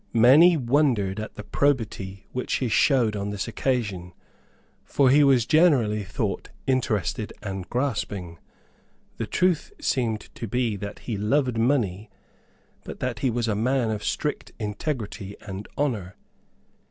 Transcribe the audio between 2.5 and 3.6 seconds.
he showed on this